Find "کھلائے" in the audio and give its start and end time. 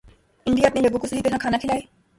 1.57-1.81